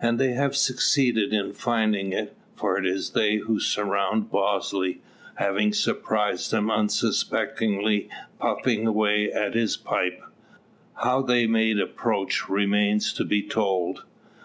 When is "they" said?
0.20-0.34, 3.14-3.38, 11.20-11.48